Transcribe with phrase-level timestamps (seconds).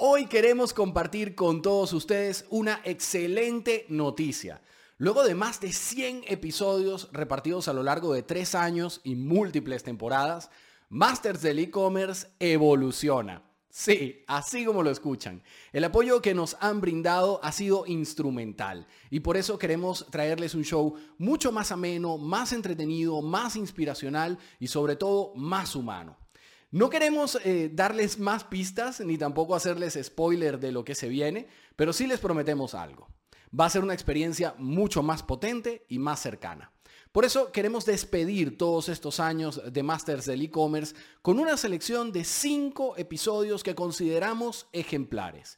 [0.00, 4.62] Hoy queremos compartir con todos ustedes una excelente noticia.
[4.96, 9.82] Luego de más de 100 episodios repartidos a lo largo de tres años y múltiples
[9.82, 10.50] temporadas,
[10.88, 13.42] Masters del e-commerce evoluciona.
[13.70, 15.42] Sí, así como lo escuchan.
[15.72, 20.62] El apoyo que nos han brindado ha sido instrumental y por eso queremos traerles un
[20.62, 26.16] show mucho más ameno, más entretenido, más inspiracional y sobre todo más humano.
[26.70, 31.48] No queremos eh, darles más pistas ni tampoco hacerles spoiler de lo que se viene,
[31.76, 33.08] pero sí les prometemos algo.
[33.58, 36.70] Va a ser una experiencia mucho más potente y más cercana.
[37.10, 42.24] Por eso queremos despedir todos estos años de Masters del e-commerce con una selección de
[42.24, 45.56] cinco episodios que consideramos ejemplares.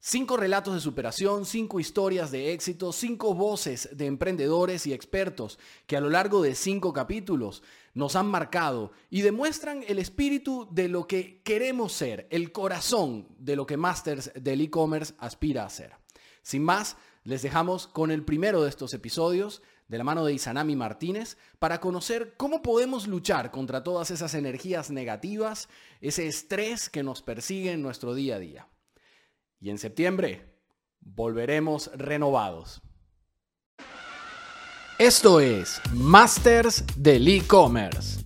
[0.00, 5.58] Cinco relatos de superación, cinco historias de éxito, cinco voces de emprendedores y expertos
[5.88, 10.86] que a lo largo de cinco capítulos nos han marcado y demuestran el espíritu de
[10.88, 15.94] lo que queremos ser, el corazón de lo que Masters del e-commerce aspira a ser.
[16.42, 20.76] Sin más, les dejamos con el primero de estos episodios de la mano de Isanami
[20.76, 25.68] Martínez para conocer cómo podemos luchar contra todas esas energías negativas,
[26.00, 28.68] ese estrés que nos persigue en nuestro día a día.
[29.60, 30.54] Y en septiembre
[31.00, 32.80] volveremos renovados.
[34.98, 38.24] Esto es Masters del e-commerce.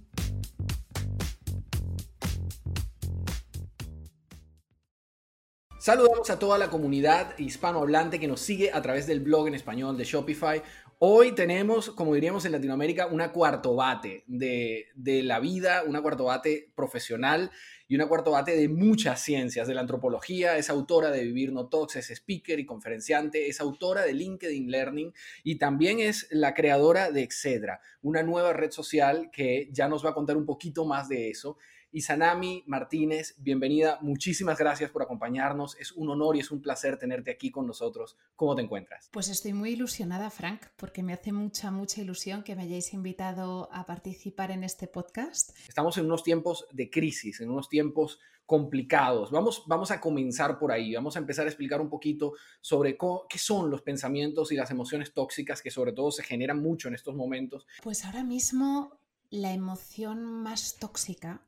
[5.82, 9.96] Saludamos a toda la comunidad hispanohablante que nos sigue a través del blog en español
[9.96, 10.62] de Shopify.
[11.04, 16.26] Hoy tenemos, como diríamos en Latinoamérica, una cuarto bate de, de la vida, una cuarto
[16.26, 17.50] bate profesional
[17.88, 21.66] y una cuarto bate de muchas ciencias, de la antropología, es autora de Vivir No
[21.66, 27.10] Talks, es speaker y conferenciante, es autora de LinkedIn Learning y también es la creadora
[27.10, 31.08] de Excedra, una nueva red social que ya nos va a contar un poquito más
[31.08, 31.58] de eso.
[31.94, 33.98] Isanami Martínez, bienvenida.
[34.00, 35.76] Muchísimas gracias por acompañarnos.
[35.78, 38.16] Es un honor y es un placer tenerte aquí con nosotros.
[38.34, 39.10] ¿Cómo te encuentras?
[39.12, 43.68] Pues estoy muy ilusionada, Frank, porque me hace mucha, mucha ilusión que me hayáis invitado
[43.72, 45.50] a participar en este podcast.
[45.68, 49.30] Estamos en unos tiempos de crisis, en unos tiempos complicados.
[49.30, 50.94] Vamos, vamos a comenzar por ahí.
[50.94, 52.32] Vamos a empezar a explicar un poquito
[52.62, 52.96] sobre
[53.28, 56.94] qué son los pensamientos y las emociones tóxicas que sobre todo se generan mucho en
[56.94, 57.66] estos momentos.
[57.82, 58.98] Pues ahora mismo
[59.28, 61.42] la emoción más tóxica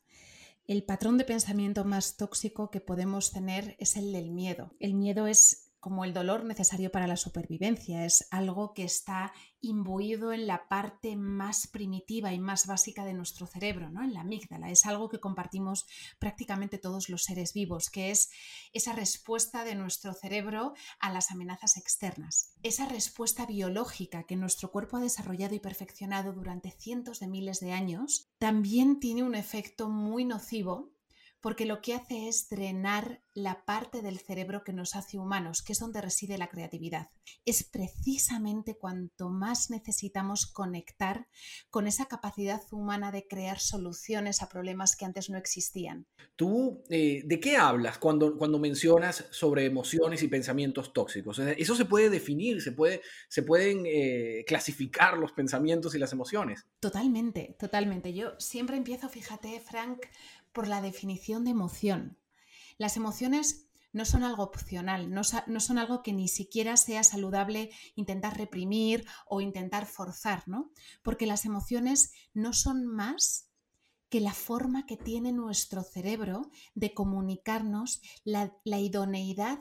[0.66, 4.74] el patrón de pensamiento más tóxico que podemos tener es el del miedo.
[4.80, 10.32] El miedo es como el dolor necesario para la supervivencia, es algo que está imbuido
[10.32, 14.02] en la parte más primitiva y más básica de nuestro cerebro, ¿no?
[14.02, 14.70] en la amígdala.
[14.70, 15.86] Es algo que compartimos
[16.18, 18.30] prácticamente todos los seres vivos, que es
[18.72, 22.52] esa respuesta de nuestro cerebro a las amenazas externas.
[22.62, 27.72] Esa respuesta biológica que nuestro cuerpo ha desarrollado y perfeccionado durante cientos de miles de
[27.72, 30.94] años, también tiene un efecto muy nocivo
[31.44, 35.74] porque lo que hace es drenar la parte del cerebro que nos hace humanos, que
[35.74, 37.10] es donde reside la creatividad.
[37.44, 41.28] Es precisamente cuanto más necesitamos conectar
[41.70, 46.06] con esa capacidad humana de crear soluciones a problemas que antes no existían.
[46.36, 51.38] ¿Tú eh, de qué hablas cuando, cuando mencionas sobre emociones y pensamientos tóxicos?
[51.38, 56.66] Eso se puede definir, se, puede, se pueden eh, clasificar los pensamientos y las emociones.
[56.80, 58.12] Totalmente, totalmente.
[58.12, 60.00] Yo siempre empiezo, fíjate, Frank,
[60.52, 62.18] por la definición de emoción.
[62.78, 68.36] Las emociones no son algo opcional, no, son algo que ni siquiera sea saludable intentar
[68.36, 70.72] reprimir o intentar forzar, ¿no?
[71.02, 73.48] Porque las emociones no son más
[74.08, 79.60] que la forma que tiene nuestro cerebro de comunicarnos la, la idoneidad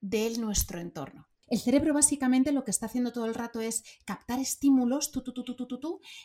[0.00, 1.27] de nuestro entorno.
[1.48, 5.22] El cerebro básicamente lo que está haciendo todo el rato es captar estímulos tu,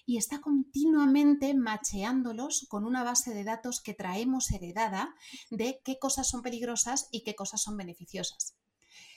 [0.05, 5.15] y está continuamente macheándolos con una base de datos que traemos heredada
[5.49, 8.55] de qué cosas son peligrosas y qué cosas son beneficiosas.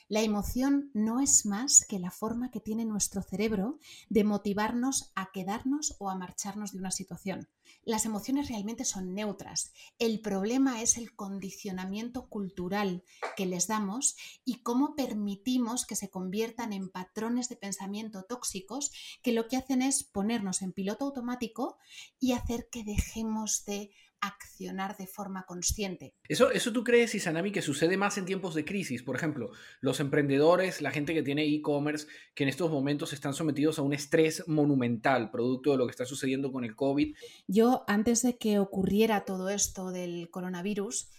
[0.08, 5.32] La emoción no es más que la forma que tiene nuestro cerebro de motivarnos a
[5.32, 7.48] quedarnos o a marcharnos de una situación.
[7.82, 9.72] Las emociones realmente son neutras.
[9.98, 13.02] El problema es el condicionamiento cultural
[13.36, 18.92] que les damos y cómo permitimos que se conviertan en patrones de pensamiento tóxicos
[19.22, 21.78] que lo que hacen es ponernos en piloto automático
[22.20, 23.90] y hacer que dejemos de
[24.26, 26.14] accionar de forma consciente.
[26.28, 29.02] Eso, eso tú crees, Isanami, que sucede más en tiempos de crisis.
[29.02, 29.50] Por ejemplo,
[29.80, 33.92] los emprendedores, la gente que tiene e-commerce, que en estos momentos están sometidos a un
[33.92, 37.14] estrés monumental, producto de lo que está sucediendo con el COVID.
[37.46, 41.10] Yo, antes de que ocurriera todo esto del coronavirus,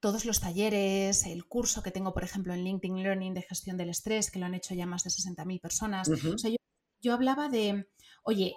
[0.00, 3.88] todos los talleres, el curso que tengo, por ejemplo, en LinkedIn Learning de gestión del
[3.88, 6.10] estrés, que lo han hecho ya más de 60.000 personas.
[6.10, 6.56] yo,
[7.00, 7.88] yo hablaba de,
[8.22, 8.54] oye,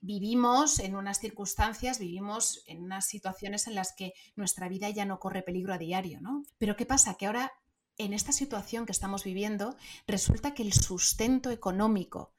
[0.00, 5.18] vivimos en unas circunstancias, vivimos en unas situaciones en las que nuestra vida ya no
[5.18, 6.44] corre peligro a diario, ¿no?
[6.58, 7.14] Pero ¿qué pasa?
[7.14, 7.52] Que ahora,
[7.98, 9.76] en esta situación que estamos viviendo,
[10.06, 12.32] resulta que el sustento económico,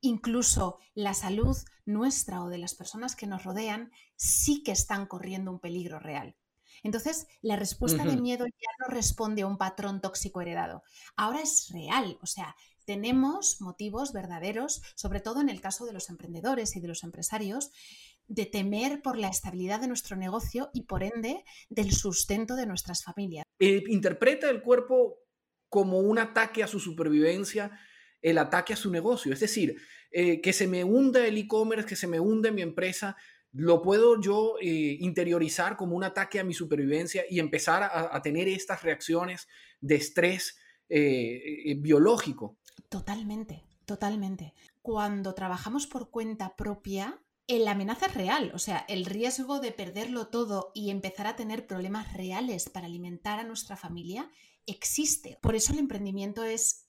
[0.00, 5.50] incluso la salud nuestra o de las personas que nos rodean, sí que están corriendo
[5.50, 6.36] un peligro real.
[6.84, 10.84] Entonces, la respuesta de miedo ya no responde a un patrón tóxico heredado.
[11.16, 12.54] Ahora es real, o sea,
[12.88, 17.70] tenemos motivos verdaderos, sobre todo en el caso de los emprendedores y de los empresarios,
[18.28, 23.04] de temer por la estabilidad de nuestro negocio y por ende del sustento de nuestras
[23.04, 23.44] familias.
[23.58, 25.18] Eh, interpreta el cuerpo
[25.68, 27.78] como un ataque a su supervivencia,
[28.22, 29.34] el ataque a su negocio.
[29.34, 29.76] Es decir,
[30.10, 33.18] eh, que se me hunda el e-commerce, que se me hunde mi empresa,
[33.52, 38.48] lo puedo yo eh, interiorizar como un ataque a mi supervivencia y empezar a, tener
[38.48, 39.46] estas reacciones
[39.78, 40.56] de estrés
[40.88, 42.56] biológico.
[42.88, 44.54] Totalmente, totalmente.
[44.82, 50.28] Cuando trabajamos por cuenta propia, la amenaza es real, o sea, el riesgo de perderlo
[50.28, 54.30] todo y empezar a tener problemas reales para alimentar a nuestra familia
[54.66, 55.38] existe.
[55.40, 56.88] Por eso el emprendimiento es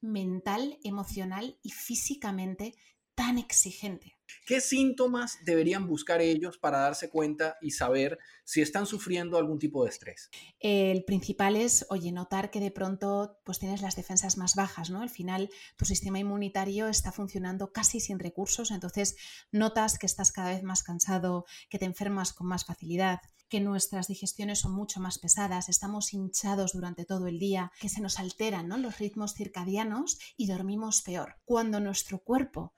[0.00, 2.74] mental, emocional y físicamente
[3.14, 4.19] tan exigente.
[4.46, 9.84] ¿Qué síntomas deberían buscar ellos para darse cuenta y saber si están sufriendo algún tipo
[9.84, 10.30] de estrés?
[10.58, 15.02] El principal es, oye, notar que de pronto pues tienes las defensas más bajas, ¿no?
[15.02, 19.16] Al final tu sistema inmunitario está funcionando casi sin recursos, entonces
[19.52, 24.06] notas que estás cada vez más cansado, que te enfermas con más facilidad, que nuestras
[24.06, 28.68] digestiones son mucho más pesadas, estamos hinchados durante todo el día, que se nos alteran
[28.80, 31.36] los ritmos circadianos y dormimos peor.
[31.44, 32.74] Cuando nuestro cuerpo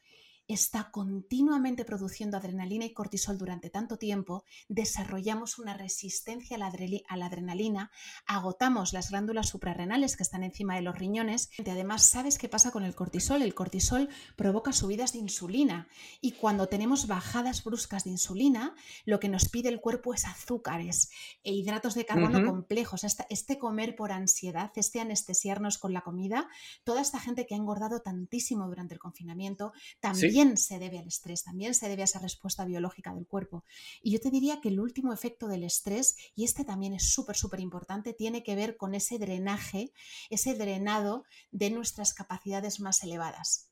[0.49, 7.91] está continuamente produciendo adrenalina y cortisol durante tanto tiempo, desarrollamos una resistencia a la, adrenalina,
[8.27, 11.51] agotamos las glándulas suprarrenales que están encima de los riñones.
[11.59, 13.43] Y además, ¿sabes qué pasa con el cortisol?
[13.43, 15.89] El cortisol provoca subidas de insulina
[16.21, 18.75] y cuando tenemos bajadas bruscas de insulina,
[19.05, 21.11] lo que nos pide el cuerpo es azúcares
[21.45, 23.05] e hidratos de carbono complejos.
[23.05, 26.49] Este, este comer por ansiedad, este anestesiarnos con la comida,
[26.85, 31.45] toda esta gente que ha engordado tantísimo durante el confinamiento, también se debe al estrés,
[31.45, 33.65] también se debe a esa respuesta biológica del cuerpo.
[34.03, 37.37] Y yo te diría que el último efecto del estrés, y este también es súper,
[37.37, 39.93] súper importante, tiene que ver con ese drenaje,
[40.31, 43.69] ese drenado de nuestras capacidades más elevadas.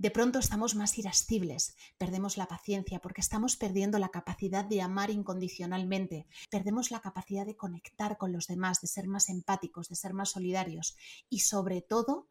[0.00, 5.10] De pronto estamos más irascibles, perdemos la paciencia porque estamos perdiendo la capacidad de amar
[5.10, 10.14] incondicionalmente, perdemos la capacidad de conectar con los demás, de ser más empáticos, de ser
[10.14, 10.96] más solidarios
[11.28, 12.28] y sobre todo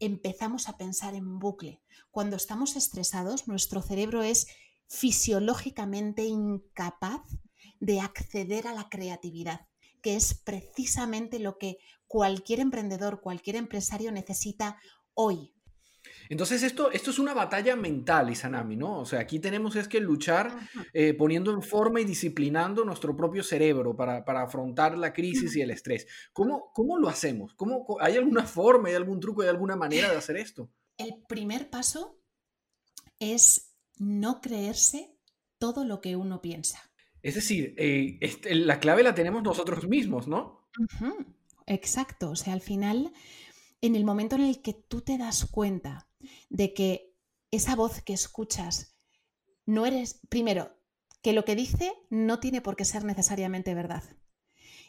[0.00, 1.82] empezamos a pensar en bucle.
[2.10, 4.46] Cuando estamos estresados, nuestro cerebro es
[4.88, 7.22] fisiológicamente incapaz
[7.80, 9.66] de acceder a la creatividad,
[10.02, 14.78] que es precisamente lo que cualquier emprendedor, cualquier empresario necesita
[15.14, 15.52] hoy,
[16.28, 19.00] entonces esto, esto es una batalla mental, Isanami, ¿no?
[19.00, 20.56] O sea, aquí tenemos es que luchar
[20.92, 25.70] eh, poniendo en forma y disciplinando nuestro propio cerebro para, afrontar la crisis y el
[25.70, 26.06] estrés.
[26.32, 27.54] ¿Cómo, cómo lo hacemos?
[27.54, 30.70] ¿Cómo, ¿Hay alguna forma, hay algún truco, hay alguna manera de hacer esto?
[30.96, 32.20] El primer paso
[33.18, 35.16] es no creerse
[35.58, 36.90] todo lo que uno piensa.
[37.22, 40.68] Es decir, eh, este, la clave la tenemos nosotros mismos, ¿no?
[41.66, 43.12] Exacto, o sea, al final,
[43.80, 46.08] en el momento en el que tú te das cuenta
[46.48, 47.14] de que
[47.50, 48.96] esa voz que escuchas
[49.66, 50.76] no eres, primero,
[51.22, 54.04] que lo que dice no tiene por qué ser necesariamente verdad.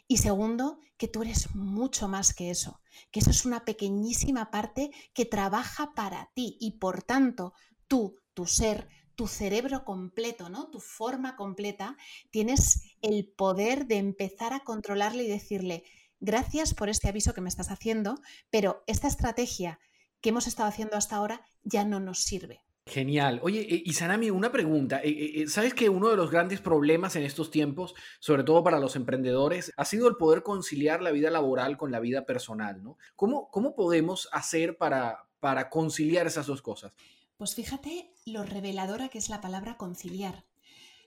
[0.08, 4.90] Y segundo, que tú eres mucho más que eso, que eso es una pequeñísima parte
[5.14, 7.52] que trabaja para ti y por tanto
[7.86, 10.68] tú, tu ser, tu cerebro completo, ¿no?
[10.70, 11.96] Tu forma completa,
[12.30, 15.84] tienes el poder de empezar a controlarle y decirle,
[16.20, 19.78] gracias por este aviso que me estás haciendo, pero esta estrategia
[20.20, 22.60] que hemos estado haciendo hasta ahora ya no nos sirve.
[22.86, 23.40] Genial.
[23.42, 25.00] Oye, eh, Isanami, una pregunta.
[25.02, 28.80] Eh, eh, ¿Sabes que uno de los grandes problemas en estos tiempos, sobre todo para
[28.80, 32.82] los emprendedores, ha sido el poder conciliar la vida laboral con la vida personal?
[32.82, 32.96] ¿no?
[33.14, 36.92] ¿Cómo, cómo podemos hacer para, para conciliar esas dos cosas?
[37.36, 40.44] Pues fíjate lo reveladora que es la palabra conciliar.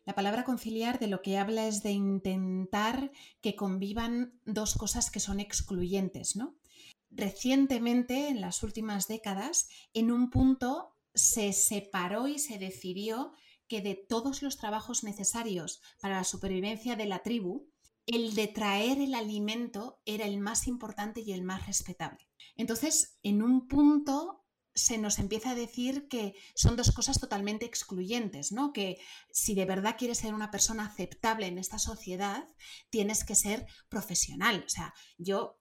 [0.05, 5.19] La palabra conciliar de lo que habla es de intentar que convivan dos cosas que
[5.19, 6.57] son excluyentes, ¿no?
[7.15, 13.33] recientemente, en las últimas décadas, en un punto se separó y se decidió
[13.67, 17.69] que de todos los trabajos necesarios para la supervivencia de la tribu,
[18.05, 22.27] el de traer el alimento era el más importante y el más respetable.
[22.57, 24.42] Entonces, en un punto
[24.75, 28.73] se nos empieza a decir que son dos cosas totalmente excluyentes, ¿no?
[28.73, 28.97] Que
[29.31, 32.47] si de verdad quieres ser una persona aceptable en esta sociedad,
[32.89, 34.63] tienes que ser profesional.
[34.65, 35.59] O sea, yo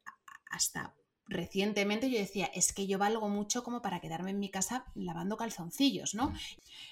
[0.50, 0.94] hasta
[1.26, 5.36] recientemente yo decía, es que yo valgo mucho como para quedarme en mi casa lavando
[5.36, 6.32] calzoncillos, ¿no?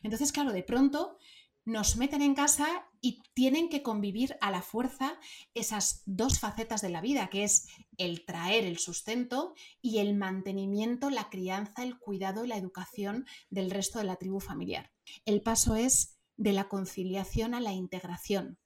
[0.03, 1.19] Entonces, claro, de pronto
[1.65, 5.19] nos meten en casa y tienen que convivir a la fuerza
[5.55, 11.11] esas dos facetas de la vida, que es el traer el sustento y el mantenimiento,
[11.11, 14.91] la crianza, el cuidado y la educación del resto de la tribu familiar.
[15.25, 18.59] El paso es de la conciliación a la integración,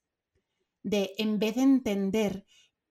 [0.83, 2.45] de en vez de entender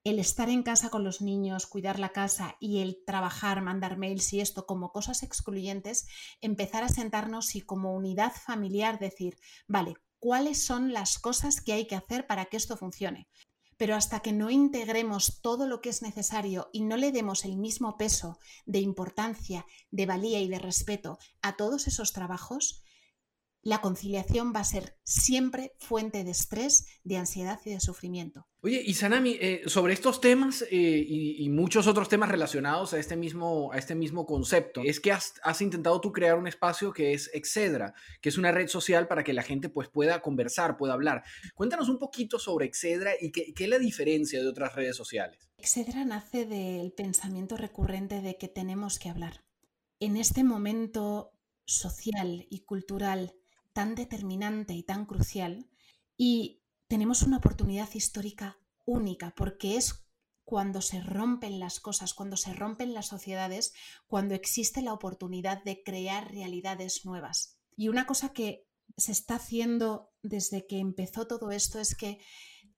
[0.05, 4.35] el estar en casa con los niños, cuidar la casa y el trabajar, mandar mails
[4.35, 6.07] y esto como cosas excluyentes,
[6.43, 11.87] empezar a sentarnos y como unidad familiar decir, vale, ¿cuáles son las cosas que hay
[11.87, 13.29] que hacer para que esto funcione?
[13.79, 17.57] Pero hasta que no integremos todo lo que es necesario y no le demos el
[17.57, 22.84] mismo peso de importancia, de valía y de respeto a todos esos trabajos,
[23.65, 28.47] la conciliación va a ser siempre fuente de estrés, de ansiedad y de sufrimiento.
[28.61, 33.17] Oye, y Sanami, eh, sobre estos temas eh, y, muchos otros temas relacionados a este
[33.17, 37.31] mismo, a este mismo concepto, es que has, intentado tú crear un espacio que es
[37.35, 41.25] Excedra, que es una red social para que la gente pues, pueda conversar, pueda hablar.
[41.55, 45.51] Cuéntanos un poquito sobre Excedra y qué, qué es la diferencia de otras redes sociales.
[45.59, 49.45] Excedra nace del pensamiento recurrente de que tenemos que hablar.
[50.01, 51.33] En este momento
[51.67, 53.35] social y cultural
[53.75, 55.69] tan determinante y tan crucial
[56.17, 60.07] y tenemos una oportunidad histórica única porque es
[60.45, 63.75] cuando se rompen las cosas, cuando se rompen las sociedades,
[64.07, 67.59] cuando existe la oportunidad de crear realidades nuevas.
[67.77, 72.21] Y una cosa que se está haciendo desde que empezó todo esto es que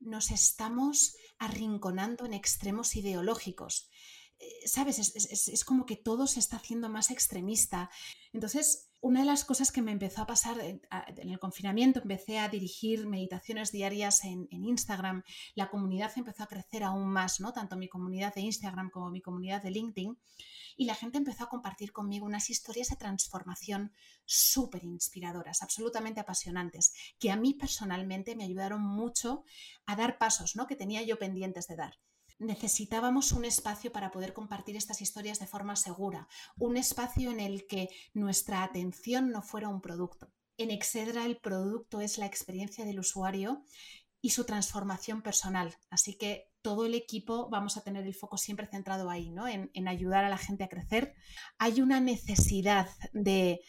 [0.01, 3.91] nos estamos arrinconando en extremos ideológicos.
[4.39, 4.99] Eh, ¿Sabes?
[4.99, 7.91] Es, como que todo se está haciendo más extremista.
[8.33, 10.81] Entonces, una de las cosas que me empezó a pasar en,
[11.17, 15.23] el confinamiento, empecé a dirigir meditaciones diarias en, Instagram,
[15.55, 17.53] la comunidad empezó a crecer aún más, ¿no?
[17.53, 20.19] Tanto mi comunidad de Instagram como mi comunidad de LinkedIn,
[20.77, 23.93] y la gente empezó a compartir conmigo unas historias de transformación
[24.27, 29.45] súper inspiradoras, absolutamente apasionantes, que a mí personalmente me ayudaron mucho
[29.87, 30.67] a dar pasos, ¿no?
[30.67, 31.95] Que tenía yo pendientes de dar
[32.39, 36.29] necesitábamos un espacio para poder compartir estas historias de forma segura,
[36.59, 40.33] un espacio en el que nuestra atención no fuera un producto.
[40.59, 43.63] En Excedra el producto es la experiencia del usuario
[44.21, 45.77] y su transformación personal.
[45.91, 49.47] Así que todo el equipo vamos a tener el foco siempre centrado ahí, ¿no?
[49.47, 51.15] En, en ayudar a la gente a crecer.
[51.59, 53.61] Hay una necesidad de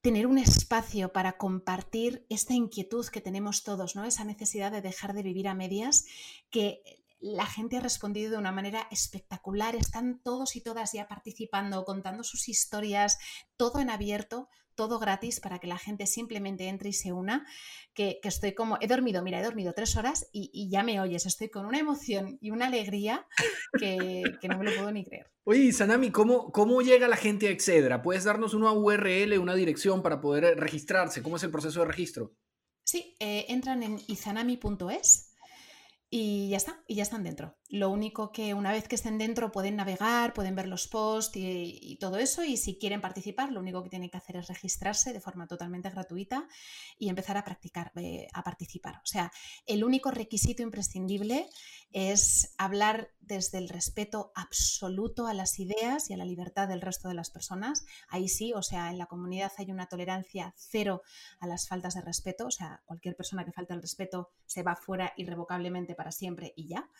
[0.00, 4.04] tener un espacio para compartir esta inquietud que tenemos todos, ¿no?
[4.04, 6.06] Esa necesidad de dejar de vivir a medias,
[6.50, 6.82] que
[7.22, 9.76] la gente ha respondido de una manera espectacular.
[9.76, 13.18] Están todos y todas ya participando, contando sus historias,
[13.56, 17.46] todo en abierto, todo gratis para que la gente simplemente entre y se una.
[17.94, 21.24] Que, estoy como, he dormido, mira, he dormido tres horas y, ya me oyes.
[21.24, 23.24] Estoy con una emoción y una alegría
[23.78, 25.30] que, no me lo puedo ni creer.
[25.44, 28.02] Oye, Sanami, ¿cómo, ¿cómo llega la gente a Excedra?
[28.02, 31.22] ¿Puedes darnos una URL, una dirección para poder registrarse?
[31.22, 32.34] ¿Cómo es el proceso de registro?
[32.84, 35.31] Sí, eh, entran en izanami.es
[36.14, 37.56] y ya está, y ya están dentro.
[37.70, 41.96] Lo único que una vez que estén dentro pueden navegar, pueden ver los posts y,
[42.00, 45.22] todo eso y si quieren participar lo único que tienen que hacer es registrarse de
[45.22, 46.46] forma totalmente gratuita
[46.98, 48.96] y empezar a practicar, eh, a participar.
[48.96, 49.32] O sea,
[49.64, 51.48] el único requisito imprescindible
[51.92, 57.08] es hablar desde el respeto absoluto a las ideas y a la libertad del resto
[57.08, 57.84] de las personas.
[58.08, 61.02] Ahí sí, o sea, en la comunidad hay una tolerancia cero
[61.40, 64.76] a las faltas de respeto, o sea, cualquier persona que falta el respeto se va
[64.76, 66.90] fuera irrevocablemente para siempre y ya.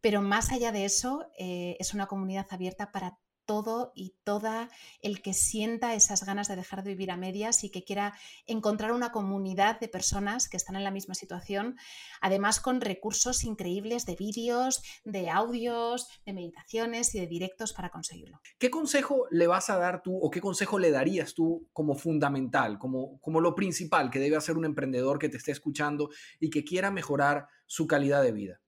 [0.00, 4.68] Pero más allá de eso, eh, es una comunidad abierta para todo y toda
[5.00, 8.14] el que sienta esas ganas de dejar de vivir a medias y que quiera
[8.46, 11.76] encontrar una comunidad de personas que están en la misma situación,
[12.20, 18.40] además con recursos increíbles de vídeos, de audios, de meditaciones y de directos para conseguirlo.
[18.58, 22.78] ¿Qué consejo le vas a dar tú o qué consejo le darías tú como fundamental,
[22.78, 26.10] como, como lo principal que debe hacer un emprendedor que te esté escuchando
[26.40, 28.60] y que quiera mejorar su calidad de vida?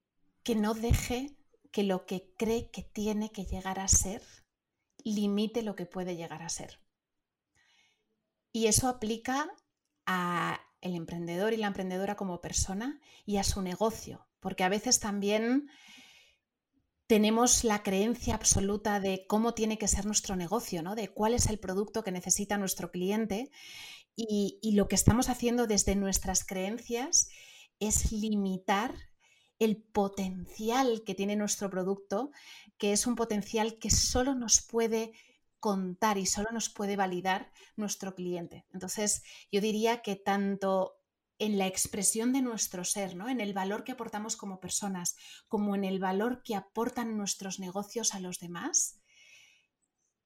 [0.44, 1.36] Que no deje
[1.72, 4.22] que lo que cree que tiene que llegar a ser
[5.04, 6.80] limite lo que puede llegar a ser.
[8.52, 9.50] Y eso aplica
[10.06, 15.00] a el emprendedor y la emprendedora como persona y a su negocio, porque a veces
[15.00, 15.68] también
[17.06, 20.94] tenemos la creencia absoluta de cómo tiene que ser nuestro negocio, ¿no?
[20.94, 23.50] de cuál es el producto que necesita nuestro cliente
[24.14, 27.28] y, y lo que estamos haciendo desde nuestras creencias
[27.80, 28.94] es limitar
[29.58, 32.30] el potencial que tiene nuestro producto,
[32.76, 35.12] que es un potencial que solo nos puede
[35.60, 38.64] contar y solo nos puede validar nuestro cliente.
[38.72, 40.94] Entonces, yo diría que tanto
[41.38, 43.28] en la expresión de nuestro ser, ¿no?
[43.28, 48.14] en el valor que aportamos como personas, como en el valor que aportan nuestros negocios
[48.14, 49.00] a los demás,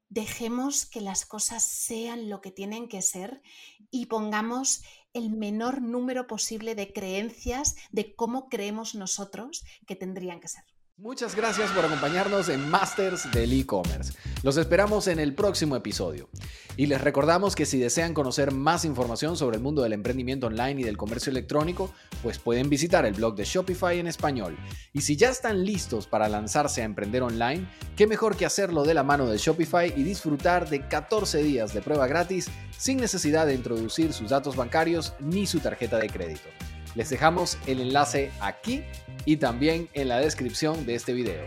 [0.09, 3.43] dejemos que las cosas sean lo que tienen que ser
[3.91, 4.83] y pongamos
[5.15, 10.65] el menor número posible de creencias de cómo creemos nosotros que tendrían que ser.
[11.03, 14.13] Muchas gracias por acompañarnos en Masters del e-commerce.
[14.45, 16.29] Los esperamos en el próximo episodio.
[16.77, 20.81] Y les recordamos que si desean conocer más información sobre el mundo del emprendimiento online
[20.81, 21.93] y del comercio electrónico,
[22.23, 24.57] pues pueden visitar el blog de Shopify en español.
[24.93, 27.67] Y si ya están listos para lanzarse a emprender online,
[27.97, 31.83] qué mejor que hacerlo de la mano de Shopify y disfrutar de 14 días de
[31.83, 36.49] prueba gratis sin necesidad de introducir sus datos bancarios ni su tarjeta de crédito.
[36.95, 38.85] Les dejamos el enlace aquí
[39.25, 41.47] y también en la descripción de este video.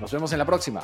[0.00, 0.80] Nos vemos en la próxima.